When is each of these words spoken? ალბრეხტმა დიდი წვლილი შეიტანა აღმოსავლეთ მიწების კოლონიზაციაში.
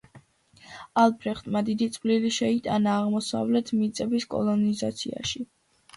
ალბრეხტმა 1.01 1.61
დიდი 1.67 1.89
წვლილი 1.99 2.31
შეიტანა 2.39 2.97
აღმოსავლეთ 3.03 3.73
მიწების 3.83 4.27
კოლონიზაციაში. 4.37 5.45